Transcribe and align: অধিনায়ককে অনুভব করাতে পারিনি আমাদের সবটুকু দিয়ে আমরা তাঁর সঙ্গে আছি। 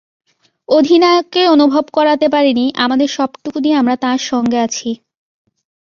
অধিনায়ককে 0.69 1.41
অনুভব 1.47 1.85
করাতে 1.93 2.27
পারিনি 2.29 2.65
আমাদের 2.77 3.07
সবটুকু 3.07 3.57
দিয়ে 3.59 3.75
আমরা 3.75 3.95
তাঁর 3.95 4.19
সঙ্গে 4.23 4.57
আছি। 4.57 4.89